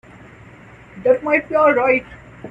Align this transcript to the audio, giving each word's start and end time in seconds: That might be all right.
That 1.03 1.21
might 1.23 1.47
be 1.47 1.53
all 1.53 1.73
right. 1.75 2.03